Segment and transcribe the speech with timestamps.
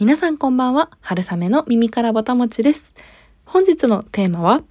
[0.00, 0.88] 皆さんこんばんは。
[1.02, 2.94] 春雨の耳からぼたもちです。
[3.44, 4.62] 本日のテーマは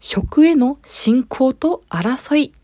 [0.00, 2.54] 食への信仰と争い。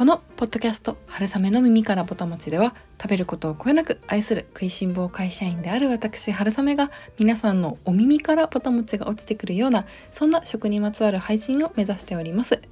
[0.00, 12.62] このポッドキャスト春雨の耳からぼたもちでは食べることをこよなく愛する食いしん坊会社員である私春雨が皆さんのお耳からぼたもちが落ちてくるようなそんな食にまつわる配信を目指しております。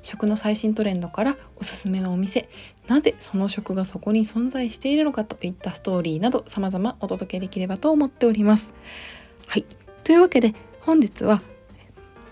[0.00, 2.48] 食の最新トレンドからおすすめのお店
[2.88, 8.72] なぜその食がそこに存在しているのかといったストーリーなど様々お届けできればと思っております。
[9.48, 9.66] はい。
[10.02, 11.42] というわけで本日は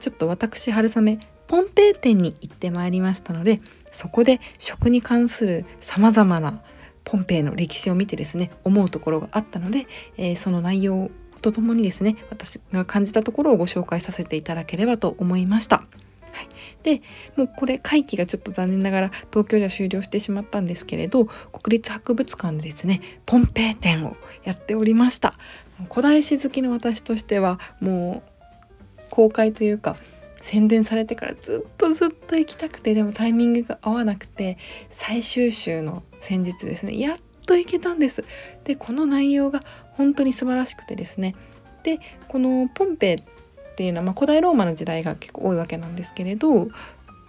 [0.00, 6.62] ちょっと私春雨ポンペイ店に行ってまいりましたのでそこで食に関する様々な
[7.04, 15.84] ポンペイの歴史を見てですね思うところがあったので、えー、その内容とともにですね私が感じたところをご紹介させていただければと思いました。
[16.32, 16.48] はい、
[16.82, 17.02] で
[17.36, 25.34] もうこれ会期がちょっと残念ながら東京では終了してしまったんですけれど国立博物館でですねポンペイ展をやっておりました
[25.90, 28.30] 古代史好きの私としてはもう
[29.10, 29.96] 公開というか
[30.40, 34.58] 宣伝されてからずっとずっと行きたくてでもタイミングが合わなくて
[34.90, 38.24] 最終週の先日ですねやっと行けたんです。
[38.64, 41.34] でこの内容が本当に素晴らしくてですね。
[41.82, 46.68] でこのポンペっていうのは、まあ、古代ローマの時代が結構多いわけなんですけれど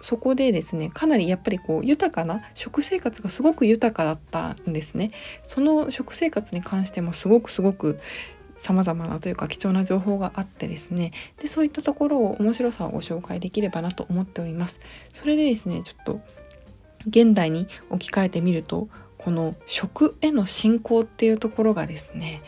[0.00, 5.12] そこでですねかなりやっぱりこう豊かな食生活がすごく豊かだったんですね。
[5.42, 8.00] その食生活に関してもすごくすごく
[8.60, 11.12] 様々なというか貴重な情報があってですね。
[11.40, 14.80] でそういったところを面白さをご紹介できればなと思っております。
[15.12, 16.20] それでですねちょっと
[17.06, 22.42] 現代に置き換えてみるとこの食への信仰っていうところがですね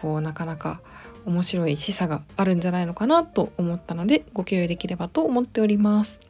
[0.00, 0.80] こうなかなか
[1.24, 6.20] 面白い示唆があるんじゃないのかなと思ったのでご共有できればと思っております。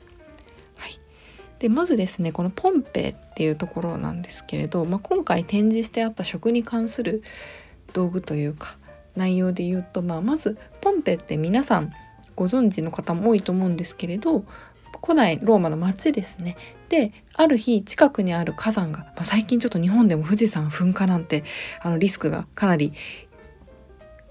[0.77, 0.99] はい、
[1.59, 7.23] でまずですねこのポンペイっていうところなんですけれど、まあ、今回展示してあった食に関する
[7.93, 8.79] 道具というか
[9.17, 11.93] 内容で言うと、まあ、まずポンペって皆さん
[12.35, 14.45] ご存知の方も多いと思うんですけれど
[15.03, 16.57] 古代ローマの町ですね
[16.89, 21.45] である日近くにある火山が、まあ、最近ちょっと日本でも富士山噴火なんて
[21.83, 22.93] あのリスクがかなり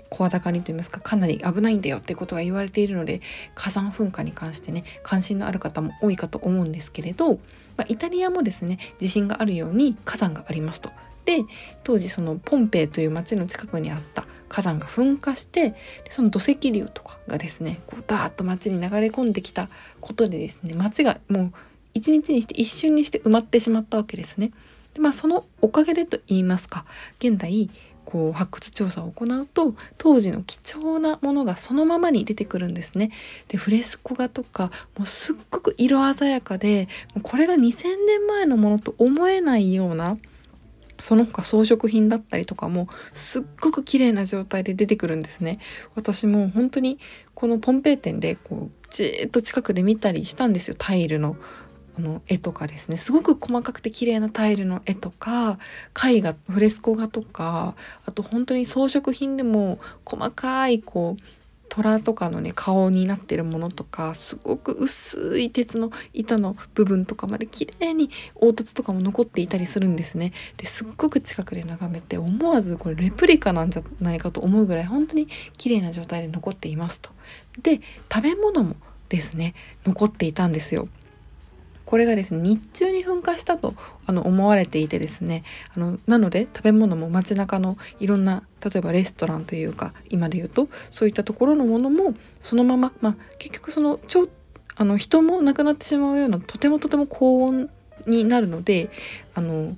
[0.09, 3.21] 声高にと言いますかかなり危ないんだよってことが言われているので
[3.53, 7.33] 火山噴火に関してね関心のある方も多いかと思うんですけれど、
[7.75, 10.91] まあ、イタリアもですね地震があるように火山がありますと。
[11.25, 11.43] で
[11.83, 15.75] 当時そのポンペイという町の近くにあった火山が噴火して
[16.09, 19.69] その土石流とかがですねこうダーッと町に流れ込んできた
[20.01, 21.53] ことでですね町がもう
[21.93, 24.51] 一日にして一瞬にして埋まってしまったわけですね。
[24.93, 26.85] でまあそのおかげでと言いますか
[27.19, 27.69] 現代
[28.05, 33.11] こう発掘調査を行うと当時の貴重なものがそのままに出てくるんですね。
[33.47, 36.87] でフレスコ画とかもうすっごく色鮮やかで
[37.23, 40.17] これが2,000年前のものと思えないような
[40.97, 45.59] その他装飾品だったりとかもすっごく綺麗な状態で出てくるんですね。
[45.95, 46.99] 私も本当に
[47.33, 51.35] このポンペイ店でこうじーっと近くで見たりしたんですよタイルの
[51.97, 55.57] あの絵とかですねすごく細かくて綺麗なタイルの絵とか
[56.05, 57.75] 絵画フレスコ画とか
[58.05, 61.23] あと本当に装飾品でも細かいこう
[61.75, 70.31] 虎とかのね顔になってるものとかすごく薄い鉄の板の部分とかまで綺麗に凹凸とかも残っていたりするんですね。
[70.55, 75.27] ですっごく近くで眺めて思わずこれレプリカなんじゃないかと思うぐらい本当に
[75.57, 77.09] 綺麗な状態で残っていますと。
[77.61, 78.77] で食べ物も
[79.09, 79.53] ですね
[79.85, 80.87] 残っていたんですよ。
[81.85, 83.75] これがですね日中に噴火したと
[84.05, 85.43] あの思われていてですね
[85.75, 94.27] あのなので食べ物も街中のいろんな例えばレストランというか今で言うとそういったところのものもそのまま、まあ、結局そのちょ
[94.75, 97.69] あの人も亡くなってしまうようなとてもとても高温
[98.07, 98.89] になるので
[99.33, 99.77] あの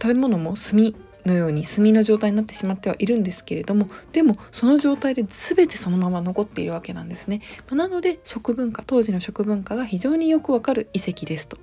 [0.00, 0.94] 食べ物も炭
[1.26, 7.42] のように炭の状態になってしまってはいるんですけれどもでもその状態で全てそのまま残っているわけなんですね。
[7.68, 11.56] まなので食文化当時の食文化が非常によくわかる遺跡ですと。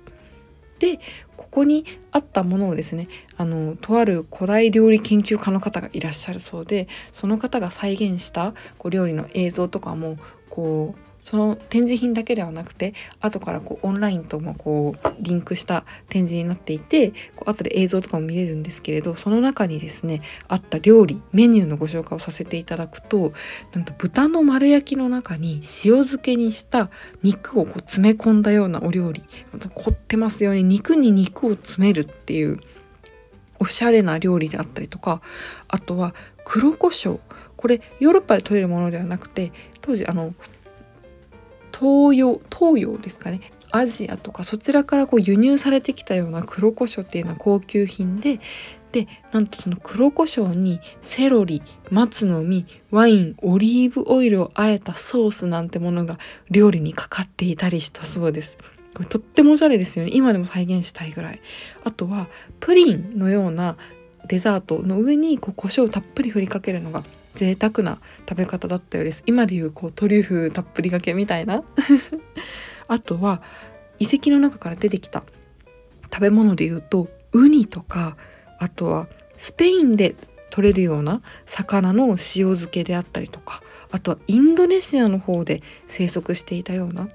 [0.78, 1.00] で
[1.36, 3.06] ここにあったものをですね
[3.36, 10.18] あのとある古代料理研究家の方がいらっしゃるそうでその方が再現したこう料理の映像とかも
[10.50, 23.34] こうその展示品だけではなくて後からこうオンラインともこうリンクした展示になっていてこう後で映像とかも見れるんですけれどその中にですねあった料理メニューのご紹介をさせていただくと
[23.74, 26.88] なんと豚の丸焼きの中に塩漬けにした
[27.22, 29.22] 肉をこう詰め込んだようなお料理
[29.52, 32.58] 凝ってますように肉に肉を詰めるっていう
[33.58, 35.20] おしゃれな料理であったりとか
[35.68, 36.14] あとは
[36.46, 37.18] 黒胡椒。
[37.58, 40.32] これヨーロッパで取れるものではなくて当時あの
[41.78, 43.40] 東洋東洋ですかね。
[43.70, 48.40] アジアとかそちらからこう輸入されてきたような黒胡椒っていうのは高級品で
[48.92, 56.18] でなんとその黒胡椒にセロリ松の実ワインオリーブオイルをあえたソースなんてものが
[56.50, 58.56] 料理にかかっていたりしたそうです。
[58.94, 60.10] これとってもおしゃれですよね。
[60.14, 61.40] 今でも再現したいぐらい。
[61.84, 62.28] あとは
[62.60, 63.76] プリンのような
[64.26, 67.04] デザートの上にこう胡椒をたっぷり振りかけるのが
[67.38, 69.22] 贅沢な食べ方だったようです。
[69.26, 71.62] 今でいうこうトリュフたっぷりがけみたいな。
[72.88, 73.42] あとは
[74.00, 75.22] 遺跡の中から出てきた
[76.12, 78.16] 食べ物でいうとウニとか
[78.58, 79.06] あとは
[79.36, 80.16] スペインで
[80.50, 87.08] 取れるような魚の塩漬けであったりとかあとはインドネシアの方で生息していたような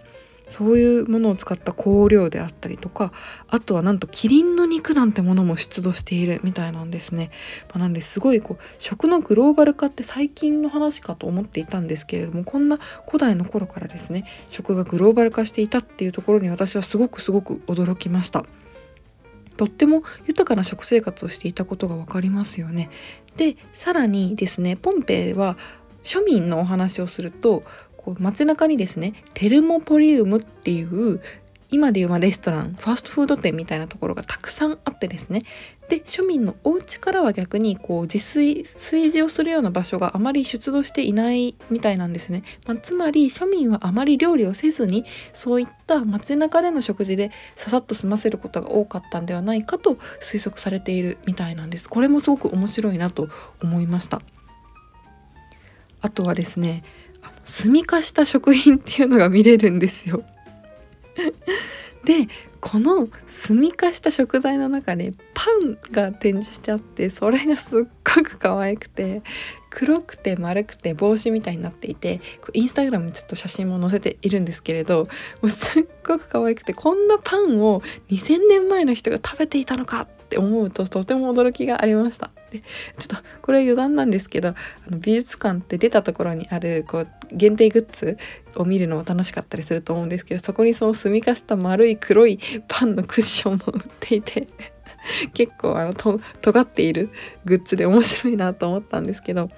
[0.54, 3.12] そういうものを使った香料であったりとか
[3.48, 7.32] あとはなんとキリンの肉なんてものも出土しているみたいなんですね。
[7.70, 12.78] まあ、なんですごいこう食のグローバル化って最近の話かと思っていたんですけれどもこんな
[13.08, 18.46] 古代の頃からですね食がグローバル化していたっていうところに私はすごくすごく驚きました。
[19.58, 22.92] とっても豊かな食生活をしていたことが分かりますよね。
[23.38, 25.58] でさらにですねポンペイは
[26.04, 27.64] 庶民のお話をすると
[28.04, 31.22] こう街中にですねテルモポリウムっていう
[31.74, 35.42] 今でいうまレストランファーストフード店みたいなところがたくさんあってですね。
[35.90, 45.04] で庶民のお家からは逆にこう自炊炊事をするような場所があまり出土していないみたいなんですね、まあ、つまり庶民はあまり料理をせずに
[45.34, 51.90] そういった街中での食事でささっと済ませることが多かったんではないかと推測されているみたいなんです。
[51.90, 53.30] これもすごく面白いなと
[53.64, 54.22] 思いました。
[56.02, 56.84] あとはですね
[57.44, 60.24] 炭化した食品っていうのが見れるんですよ。
[62.06, 62.28] で
[62.60, 63.08] この
[63.48, 69.22] 炭化した食材の中でパンが展示してあってそれがすっごく可愛くて
[69.70, 72.22] 黒くて丸くて帽子みたいになっていて
[72.54, 75.08] インスタグラムにちょっと写真も載せているんですけれども
[75.44, 82.32] うすっごく可愛くてこんなパンを2,000年前の人が食べていたのかっって思うととても驚きがありました。
[82.52, 84.56] でちょっとこれ余談なんですけどあ
[84.90, 88.18] の美術館って出たところにあるこう限定グッズ
[88.56, 94.48] を見るのも楽しかったりすると思うんですけどそこにその炭化した丸い黒いパンのクッションも売っていて
[95.34, 97.10] 結構あのと尖っている
[97.46, 99.50] グッズで面白いなと思ったんですけど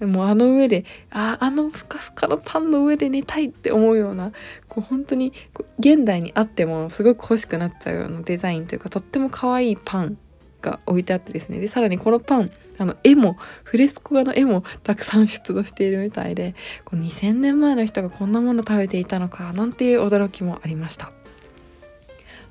[0.00, 4.32] もうあの上でああのふかふかのパンの上で寝たいって思うような
[4.68, 5.32] こう本当に
[5.78, 10.18] 現代にあってもすごく欲しくなっちゃうようなデザインというかとっても可愛いパン
[10.60, 16.54] が置いてあってですねでさらにこのパンあの絵もフレスコ画の絵もたくさん出土しているみたいで
[16.84, 21.06] こう2000年前の人がこんなもの食べていたのかなんていう驚きもありました。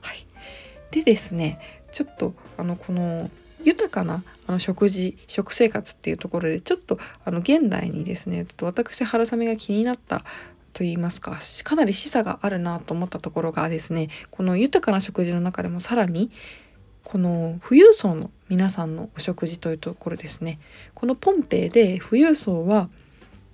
[0.02, 0.26] はい、
[0.92, 1.60] でですね
[1.92, 3.30] ちょっとあのこの
[3.64, 10.20] 豊かなあの食事食生活っていうところでちょっとあの現代にですねちょっと私春雨が気になった
[10.74, 16.32] と言いますかかなり示唆があるなと思ったところがですねこの豊かな食事の中でもさらに
[17.06, 20.60] この富裕層の皆さんのお食事というところですね。
[20.96, 22.90] このポンペイで富裕層は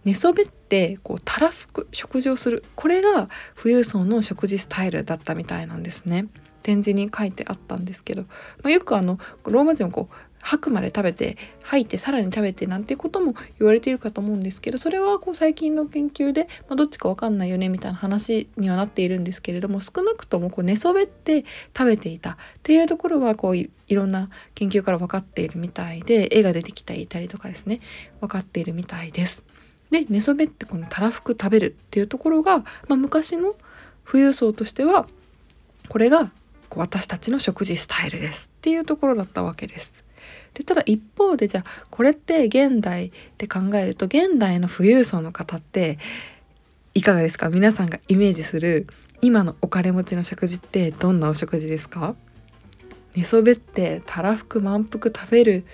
[0.06, 2.64] 寝そべってこうたらふく食事をする。
[2.76, 6.28] これが富裕層の食事スタイルだったみたいなんですね。
[6.62, 8.28] 展示に書いてあったんですけど、ま
[8.66, 21.46] あ、よくあのローマ人もこう吐くまで食べて吐いてさらに食べてなんていうことも言われているかと思うんですけどそれはこう最近の研究で、まあ、どっちか分かんないよねみたいな話にはなっているんですけれども少なくともこう寝そべって
[21.78, 27.80] 食べていたっていうところはこういろんな研究から分かっているみたいで絵が出てきていたりとかですね
[28.20, 29.46] 分かっているみたいです。
[29.92, 33.56] で寝そべってこのたらふく食べるっていうところが、まあ、昔の
[34.06, 35.06] 富裕層としては
[35.90, 36.32] これが
[36.80, 39.94] 私たちの食事スタイルですっていうところだったわけです。
[40.54, 45.98] でただ一方でじゃあこれって現代で考えると現代の富裕層の方って
[46.94, 47.50] いかがですか？
[47.50, 48.88] 皆さんがイメージする
[49.22, 52.16] 今のお金持ちの食事ってどんなお食事ですか？
[53.16, 55.66] 寝そべってたらふく満腹食べる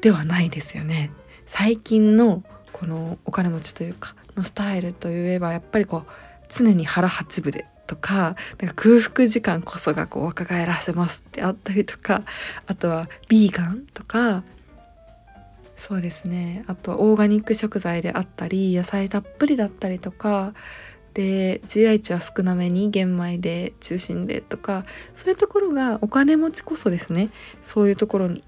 [0.00, 1.10] ではないですよね。
[1.46, 2.42] 最近の
[2.72, 6.10] このお金持ちというかのスタイルといえばやっぱりこう
[6.48, 12.22] 常に腹八分でとかなんか空腹時間こそがこう若返らせますってあったりとか
[12.68, 14.44] あとはビーガンとか
[15.76, 20.54] そうですねあとはオーガニック食材であったり野菜たっぷりだったりとか
[21.14, 24.84] で GI 値は少なめに玄米で中心でとか
[25.16, 27.30] そういうところがお金持ちこそですね
[27.60, 28.44] そういうところに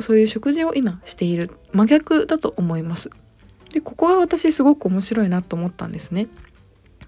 [0.00, 3.10] そういう食事を今している真逆だと思います。
[3.72, 6.26] でここが私すごく面白いなと思ったんですね。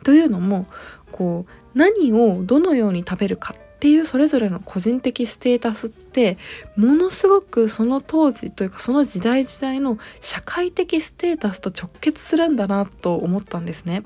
[0.05, 0.67] というのも
[1.15, 6.39] こう何をどのように食べるかっていうそれぞれの個人的ステータスって
[6.77, 14.03] ものすごくその当時というかその時代時代の社会的ステータスと直結するんだなと思ったんですね。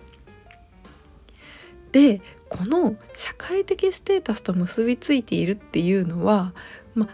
[1.93, 6.53] でこの社会的ステータスと結びついているっていうのは、
[6.95, 7.09] ま、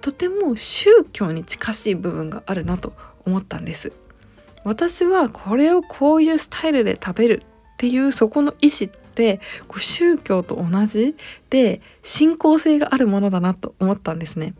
[0.00, 2.94] とても宗教に近しい部分があるなと
[3.26, 3.92] 思ったんです。
[4.64, 7.42] 私はこれをこういうスタイルで食べる
[7.74, 11.16] っていうそこの意思ってこう宗教と同じ
[11.50, 14.54] で信仰性があるものだなと思ったんですね。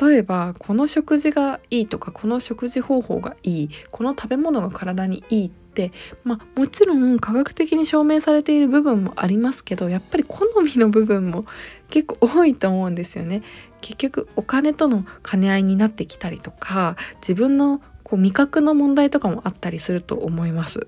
[0.00, 5.90] 例えばこの食事がいいとかこの食事方法がいいこの食べ物が体にいいって
[6.22, 11.44] まあもちろん科学的に証明されている部分もありますけどやっぱり好みの部分も
[11.88, 13.42] 結構多いと思うんですよね。
[13.80, 20.86] 結局お金との兼ね合いになってきたりとか自分のこう味覚の問題とかもあったりすると思います。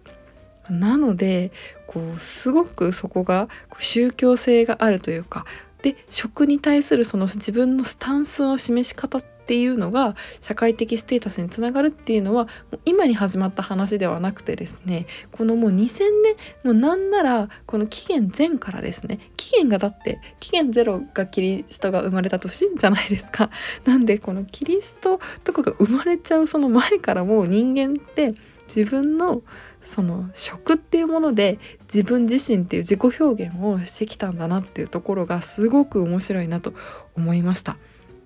[0.70, 1.50] なので
[1.88, 5.46] こうすごくそこが宗教性があるというか
[5.82, 23.48] で食に対するその自分のスタンスの示し方っていうのが社会的ステータスにつながるっていうのはもう今に始まった話ではなくてですねこのもう2000年もうなんならこの紀元前からですね紀元がだって紀元ゼロがキリストが生まれた年じゃないですか。
[23.86, 28.34] なんでこのキリストとかが生まれちゃうその前からもう人間って
[28.66, 29.40] 自分の
[29.82, 31.58] その食っていうもので
[31.92, 36.74] 自分自身っていう自己表現をしてきたんだなっていうところがすごく面白いなと
[37.16, 37.76] 思いました。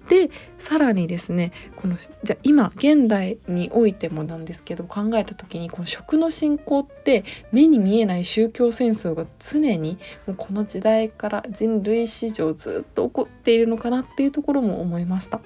[0.08, 15.40] でさらにですねこのじゃ今現代においてもなんですけど考えた時にこの食の進行って目に見えない宗教戦争が常にもうこの時代から人類史上ずっと起こっているのかなっていうところも思いました。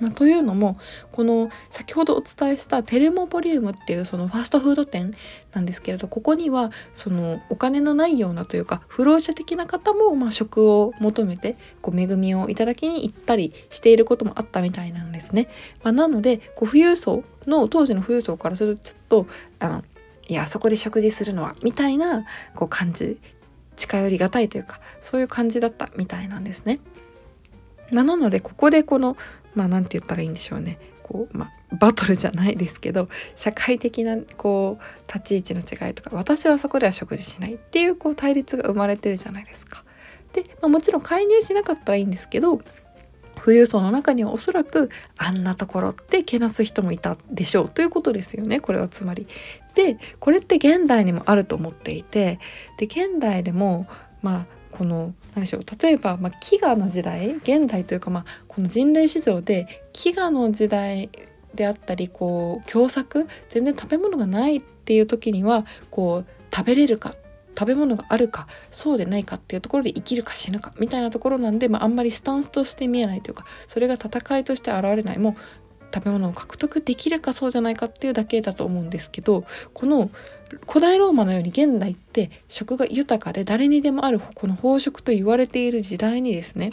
[0.00, 0.78] まあ、というのも
[1.10, 5.14] この先ほどお伝えしたテルモポリウムっていうそのファストフード店
[5.52, 15.48] なんですけれどここにはそのお金のないようなというか不老者的な方もまあ食を求めてこう恵みをいただきに行ったりしていることもあったみたいなんですね。
[15.82, 19.26] まあ、なのでこう富裕層の当時の富裕層からするとちょっと
[19.58, 19.82] あの
[20.28, 23.20] いやあそこで食事するのはみたいなこう感じ
[23.76, 26.80] 近寄りがたいというかそういう感じだったみたいなんですね。
[27.90, 29.16] まあ、なのでここでこの
[29.54, 39.84] まあ何て言ったらいいんでしょうねこう、まあ、バトルじゃないですけど社会的なこう立ち位置の違いとか私はそこでは食事しないっていうこう対立が生まれてるじゃないですか。
[40.32, 42.62] で、まあ、もちろん介入しなかったらいいんですけど
[43.36, 49.26] 富裕層の中にはおそらくあんなところってけなす人もいたでしょうということですよねこれはつまり。
[49.74, 52.38] でこれって現代にもあると思っていて
[52.78, 53.86] で現代でも
[54.22, 61.10] まあこの何でしょう例えば、まあ、飢餓の時代現代というか、まあ、この人類史上で飢餓の時代
[61.54, 67.14] であったりこう凶作全然食べ物がないっていう時にはこう食べれるか
[67.58, 75.18] 食べ物があるかそうでないかっていうところで生きるか死ぬかみたいなところなんで、まあ、あんまりスタンスとして見えないというかそれが戦いとして現れない。
[75.18, 75.34] もう
[75.92, 79.44] 食べ物を獲得できるかそうじゃないかっていうだけだと思うんですけど
[79.74, 80.10] この
[80.68, 86.72] 古代ローマのように現代って食が豊かで誰にでもあるこの飽食と言われている時代にですね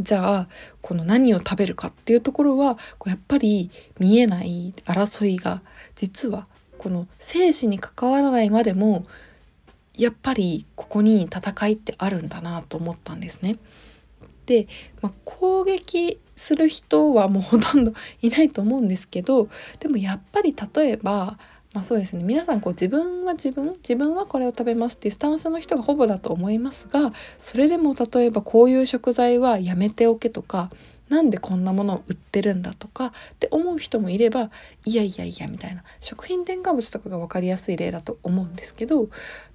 [0.00, 0.48] じゃあ
[0.80, 5.62] この何を食べるかっていうところはやっぱり見えない争いが
[5.96, 6.46] 実は
[6.78, 9.06] この生死に関わらないまでも
[9.96, 13.58] やっぱりここに戦いってあるんだなと思ったんですね。
[14.48, 14.66] で、
[15.02, 21.38] まあ、攻撃する人はもうほとんどいないと思うんですけどでもやっぱり例えば
[21.74, 27.12] まあそうですね皆さんこう自分は自分自分はこれを食べますっていうスタンスの人がほぼだと思いますが
[27.42, 30.70] それでも例えばこういう食材はやめておけとか
[31.10, 34.50] なんでこんなものを売ってるんだとかって思う人もいれば
[34.86, 39.08] いやいやいやみたいな食品添加物とかが分かりやすい例だと思うんですけど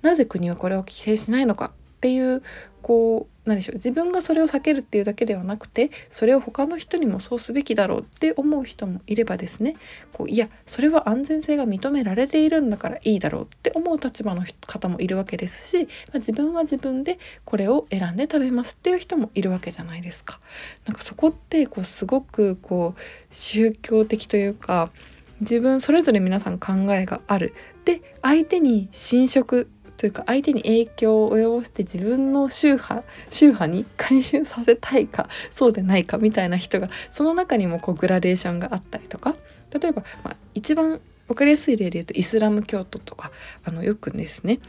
[0.04, 1.72] なぜ国はこれを規制しないのか
[2.04, 2.44] っていう
[2.82, 9.76] こう何でしょう自分がそれを避けるっていうだけではなくてそれを他の人にもそうすべきだろうって思う人もいればですね
[10.12, 20.42] こういやそれは安全性が認められているんだからいいだろうって思う立場の方もいるわけですし、まあ、自分は自分でこれを選んで食べますっていう人もいるわけじゃないですか。
[20.86, 23.02] なんかそこってこうすごくこう
[23.34, 24.92] 宗教的というか
[25.40, 27.54] 自分それぞれ皆さん考えがある。
[27.86, 29.70] で相手に侵食
[30.04, 39.34] というか相手に影響を及ぼして自分の宗派宗派に回収させたいかそうでないかみたいな人がその中にもこうグラデーションがあったりとか。
[39.72, 43.32] 例えば、まあ、一番分かりやすい例で言うとイスラム教徒とか
[43.64, 44.60] あのよくですね。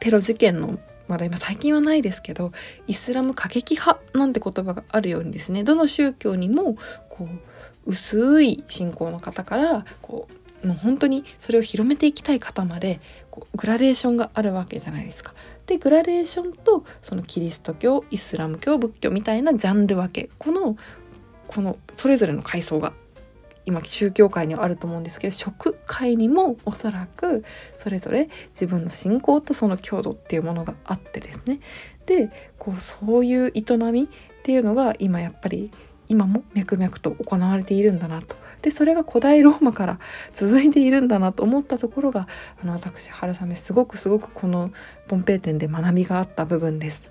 [0.00, 0.78] テロ事件の
[1.08, 2.52] まだ今最近はないですけど
[2.86, 5.62] イスラム過激派なんて言葉があるようにですね。
[5.62, 6.78] どの宗教にも
[7.10, 7.28] こ
[7.86, 13.00] う薄い信仰の方からこうもう本当にそれを広めていきたい方まで
[13.30, 15.34] こうグラデーションがあるわけじゃないですか。
[15.66, 20.30] でグラデーションとそのキリスト教イスラム教仏教みたいなジャンル分け。
[20.38, 20.76] この
[21.46, 22.92] このそれぞれの階層が
[23.64, 31.60] 今宗教界にはあると思うんですけど食界にもおそらくそれぞれ自分の信仰とその強度っていうものがあってですね。
[32.06, 34.08] でこうそういう営みっ
[34.42, 35.70] ていうのが今やっぱり
[36.08, 38.36] 今も脈々と行われているんだなと。
[38.62, 39.98] でそれが古代ローマから
[40.32, 42.28] 続いているんだなと思ったところが
[42.62, 44.70] あの私春雨すごくすごくこの
[45.06, 47.10] ポンペイ店で学びがあった部分です。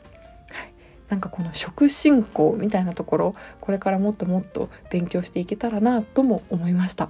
[0.51, 0.73] はい、
[1.09, 7.09] なんかこの食信仰みたいなところこれからもっともっと勉強していけたらなとも思いました。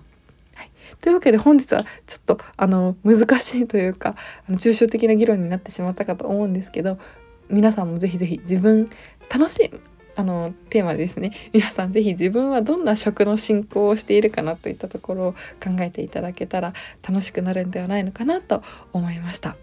[0.55, 4.15] はい、というわけで本日はちょっとあの難しいというか
[4.47, 6.97] あの抽象的な議論になってしまったかと思うんですけど
[7.49, 8.89] 皆さんもぜひぜひ自分
[9.29, 9.71] 楽しい
[10.17, 11.31] あのテーマでですね。
[11.53, 15.31] 皆さん是非自分はどんな食の進行をしているかなといったところを
[15.63, 16.73] 考えていただけたら
[17.07, 19.55] 楽しくなるんではないのかなと思いました。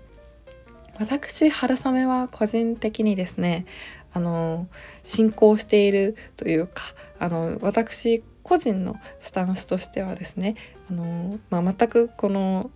[1.01, 3.67] 私春雨は個人的にですね
[4.13, 4.69] あの
[5.03, 6.85] 進行しているというか
[7.19, 10.55] あの私個人のスタンスとしてはですね
[10.89, 12.71] あの、まあ、全くこの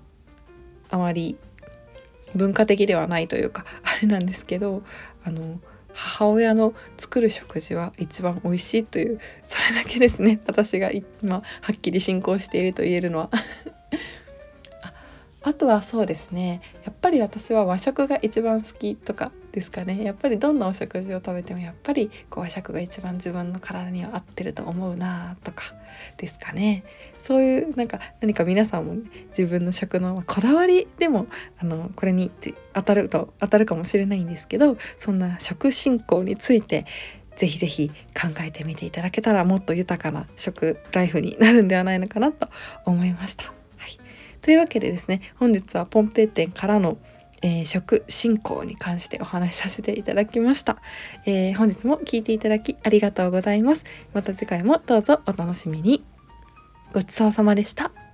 [0.90, 1.36] あまり
[2.34, 4.82] 文化的ではないというかあれなんですけど
[5.24, 5.60] あの
[5.98, 10.38] 母親の作る食事は一番美味しいというそれだけですね。
[10.46, 13.30] 私が今はっきり信仰していると言えるのは。
[15.42, 16.60] あとはそうですね。
[16.84, 20.04] やっぱり私は和食が一番好きとかですかね。
[20.04, 25.64] やっぱりどんなお食事を食べてもやっぱりこう和食が一番自分の体には合ってると思うなとか
[26.16, 26.84] ですかね。
[27.18, 31.26] そういうなんか何か皆さんも、ね、自分の食のこだわりでも
[31.58, 32.30] あのこれに
[32.72, 36.86] 当たると当たるかもしれないんですけどそんな食信仰について
[37.34, 42.48] ぜひぜひ考えてみていただけたらもっと豊かな食ライフになるんではないのかなと
[42.84, 43.44] 思いました。
[43.44, 43.52] は
[43.86, 43.98] い。
[44.40, 46.98] というわけでですね本日はポンペイ店からの、
[47.42, 50.78] えー、食進行に関してお話しさせていただきました、
[51.24, 53.84] えー、本日も聞いていただきありがとうございます。
[54.12, 56.04] また次回もどうぞお楽しみに。
[56.92, 58.07] ごちそうさまでした。